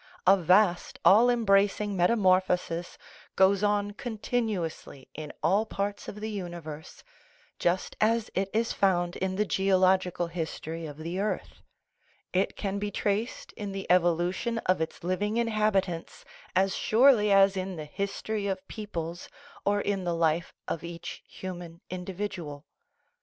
A 0.25 0.35
vast, 0.35 0.97
all 1.05 1.27
embrac 1.29 1.79
ing 1.79 1.95
metamorphosis 1.95 2.97
goes 3.35 3.61
on 3.61 3.91
continuously 3.91 5.07
in 5.13 5.31
all 5.43 5.67
parts 5.67 6.07
of 6.07 6.19
the 6.19 6.31
universe, 6.31 7.03
just 7.59 7.95
as 8.01 8.31
it 8.33 8.49
is 8.51 8.73
found 8.73 9.15
in 9.17 9.35
the 9.35 9.45
geological 9.45 10.25
his 10.25 10.59
tory 10.59 10.87
of 10.87 10.97
the 10.97 11.19
earth; 11.19 11.61
it 12.33 12.55
can 12.55 12.79
be 12.79 12.89
traced 12.89 13.51
in 13.51 13.73
the 13.73 13.85
evolution 13.91 14.57
of 14.65 14.81
its 14.81 15.03
living 15.03 15.37
inhabitants 15.37 16.25
as 16.55 16.73
surely 16.75 17.31
as 17.31 17.55
in 17.55 17.75
the 17.75 17.85
history 17.85 18.47
of 18.47 18.67
peo 18.67 18.87
ples 18.87 19.29
or 19.65 19.79
in 19.81 20.03
the 20.03 20.15
life 20.15 20.51
of 20.67 20.83
each 20.83 21.21
human 21.27 21.79
individual. 21.91 22.65